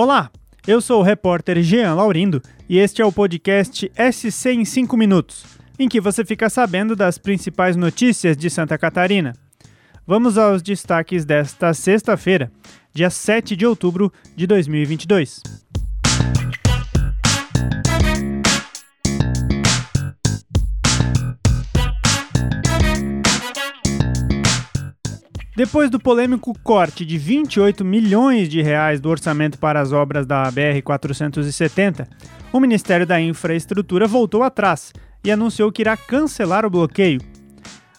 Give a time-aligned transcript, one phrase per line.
[0.00, 0.30] Olá,
[0.64, 5.44] eu sou o repórter Jean Laurindo e este é o podcast SC em 5 minutos,
[5.76, 9.32] em que você fica sabendo das principais notícias de Santa Catarina.
[10.06, 12.48] Vamos aos destaques desta sexta-feira,
[12.94, 15.42] dia 7 de outubro de 2022.
[25.58, 30.44] Depois do polêmico corte de 28 milhões de reais do orçamento para as obras da
[30.52, 32.06] BR-470,
[32.52, 34.92] o Ministério da Infraestrutura voltou atrás
[35.24, 37.20] e anunciou que irá cancelar o bloqueio.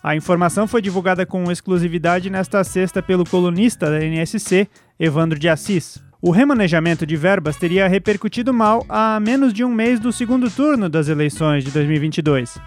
[0.02, 4.66] A informação foi divulgada com exclusividade nesta sexta pelo colunista da NSC,
[4.98, 6.02] Evandro de Assis.
[6.22, 10.88] O remanejamento de verbas teria repercutido mal a menos de um mês do segundo turno
[10.88, 12.58] das eleições de 2022.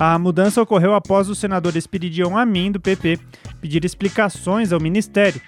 [0.00, 3.18] A mudança ocorreu após o senador Espiridion Amin, do PP,
[3.60, 5.40] pedir explicações ao Ministério.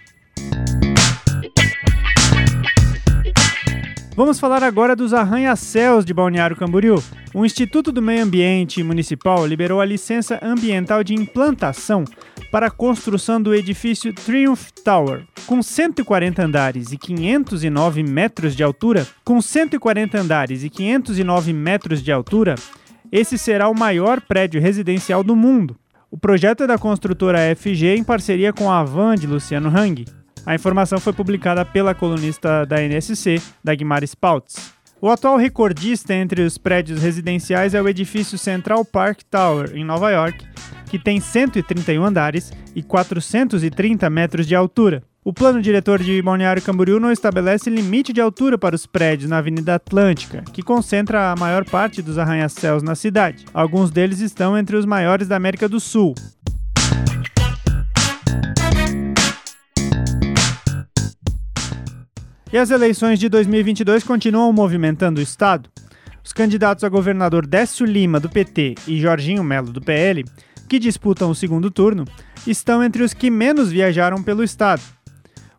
[4.17, 7.01] Vamos falar agora dos arranha-céus de Balneário Camboriú.
[7.33, 12.05] O Instituto do Meio Ambiente Municipal liberou a licença ambiental de implantação
[12.51, 19.07] para a construção do edifício Triumph Tower, com 140 andares e 509 metros de altura.
[19.25, 22.57] Com 140 andares e 509 metros de altura,
[23.13, 25.77] esse será o maior prédio residencial do mundo.
[26.11, 30.05] O projeto é da construtora FG em parceria com a Van de Luciano Hang.
[30.45, 34.73] A informação foi publicada pela colunista da NSC, Dagmar Spouts.
[35.01, 40.11] O atual recordista entre os prédios residenciais é o edifício Central Park Tower, em Nova
[40.11, 40.45] York,
[40.91, 45.05] que tem 131 andares e 430 metros de altura.
[45.23, 49.39] O plano diretor de Balneário Camboriú não estabelece limite de altura para os prédios na
[49.39, 53.45] Avenida Atlântica, que concentra a maior parte dos arranha-céus na cidade.
[53.55, 56.15] Alguns deles estão entre os maiores da América do Sul.
[62.53, 65.71] E as eleições de 2022 continuam movimentando o Estado.
[66.25, 70.25] Os candidatos a governador Décio Lima, do PT, e Jorginho Melo, do PL,
[70.71, 72.05] que disputam o segundo turno,
[72.47, 74.81] estão entre os que menos viajaram pelo Estado.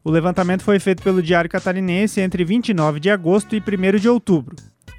[0.02, 4.56] O levantamento foi feito pelo Diário Catarinense entre 29 de agosto e 1 de outubro.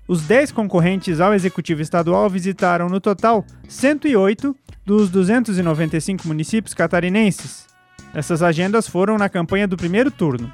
[0.07, 7.67] Os 10 concorrentes ao Executivo Estadual visitaram, no total, 108 dos 295 municípios catarinenses.
[8.13, 10.53] Essas agendas foram na campanha do primeiro turno.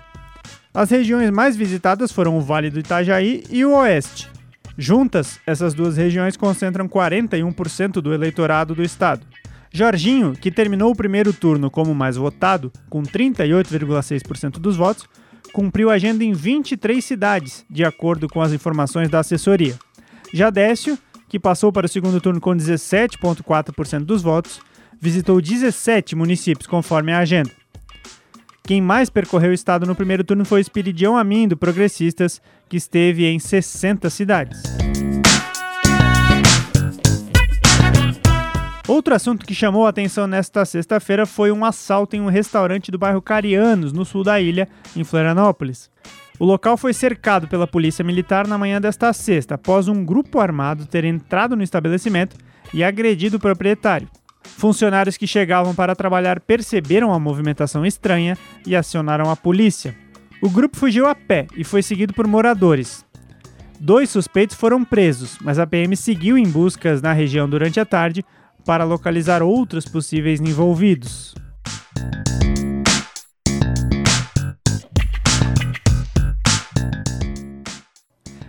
[0.73, 4.31] As regiões mais visitadas foram o Vale do Itajaí e o Oeste.
[4.77, 9.27] Juntas, essas duas regiões concentram 41% do eleitorado do estado.
[9.73, 15.07] Jorginho, que terminou o primeiro turno como mais votado, com 38,6% dos votos,
[15.53, 19.79] cumpriu a agenda em 23 cidades, de acordo com as informações da assessoria.
[20.33, 20.99] Já Décio,
[21.29, 24.61] que passou para o segundo turno com 17,4% dos votos,
[25.01, 27.51] visitou 17 municípios conforme a agenda.
[28.65, 33.25] Quem mais percorreu o estado no primeiro turno foi Espiridião Amin, do Progressistas, que esteve
[33.25, 34.63] em 60 cidades.
[38.89, 42.97] Outro assunto que chamou a atenção nesta sexta-feira foi um assalto em um restaurante do
[42.99, 44.67] bairro Carianos, no sul da ilha,
[44.97, 45.91] em Florianópolis.
[46.39, 50.87] O local foi cercado pela polícia militar na manhã desta sexta, após um grupo armado
[50.87, 52.35] ter entrado no estabelecimento
[52.73, 54.09] e agredido o proprietário.
[54.43, 59.95] Funcionários que chegavam para trabalhar perceberam a movimentação estranha e acionaram a polícia.
[60.41, 63.05] O grupo fugiu a pé e foi seguido por moradores.
[63.79, 68.25] Dois suspeitos foram presos, mas a PM seguiu em buscas na região durante a tarde,
[68.69, 71.35] para localizar outros possíveis envolvidos.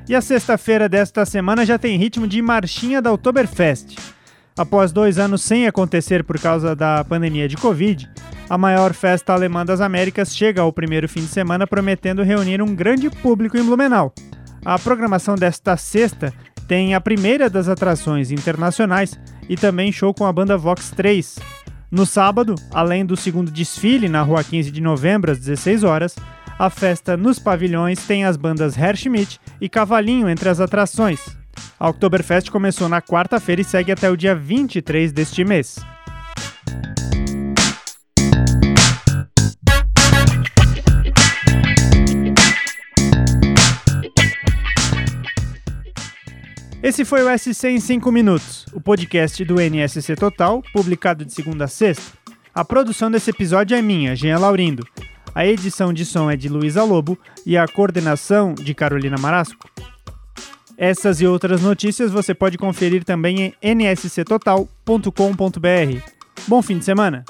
[0.09, 3.96] E a sexta-feira desta semana já tem ritmo de marchinha da Oktoberfest.
[4.57, 8.12] Após dois anos sem acontecer por causa da pandemia de Covid,
[8.50, 12.75] a maior festa alemã das Américas chega ao primeiro fim de semana prometendo reunir um
[12.75, 14.13] grande público em Blumenau.
[14.66, 16.34] A programação desta sexta
[16.68, 19.18] tem a primeira das atrações internacionais
[19.50, 21.40] e também show com a banda Vox 3.
[21.92, 26.16] No sábado, além do segundo desfile na rua 15 de novembro às 16 horas,
[26.60, 31.19] a festa nos pavilhões tem as bandas Herr Schmidt e Cavalinho entre as atrações.
[31.80, 35.80] A Oktoberfest começou na quarta-feira e segue até o dia 23 deste mês.
[46.89, 51.65] Esse foi o SC em 5 minutos, o podcast do NSC Total, publicado de segunda
[51.65, 52.18] a sexta.
[52.51, 54.83] A produção desse episódio é minha, Jean Laurindo.
[55.36, 57.15] A edição de som é de Luísa Lobo
[57.45, 59.69] e a coordenação de Carolina Marasco.
[60.75, 65.06] Essas e outras notícias você pode conferir também em nsctotal.com.br.
[66.47, 67.24] Bom fim de semana!